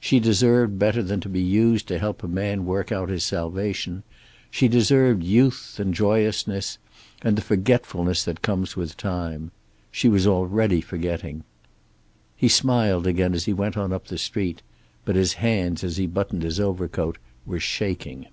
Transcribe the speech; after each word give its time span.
She 0.00 0.18
deserved 0.18 0.78
better 0.78 1.02
than 1.02 1.20
to 1.20 1.28
be 1.28 1.42
used 1.42 1.88
to 1.88 1.98
help 1.98 2.22
a 2.22 2.26
man 2.26 2.64
work 2.64 2.90
out 2.90 3.10
his 3.10 3.22
salvation. 3.22 4.02
She 4.50 4.66
deserved 4.66 5.22
youth, 5.22 5.78
and 5.78 5.92
joyousness, 5.92 6.78
and 7.20 7.36
the 7.36 7.42
forgetfulness 7.42 8.24
that 8.24 8.40
comes 8.40 8.76
with 8.76 8.96
time. 8.96 9.50
She 9.92 10.08
was 10.08 10.26
already 10.26 10.80
forgetting. 10.80 11.44
He 12.34 12.48
smiled 12.48 13.06
again 13.06 13.34
as 13.34 13.44
he 13.44 13.52
went 13.52 13.76
on 13.76 13.92
up 13.92 14.06
the 14.06 14.16
street, 14.16 14.62
but 15.04 15.16
his 15.16 15.34
hands 15.34 15.84
as 15.84 15.98
he 15.98 16.06
buttoned 16.06 16.44
his 16.44 16.58
overcoat 16.58 17.18
were 17.44 17.60
shaking. 17.60 18.24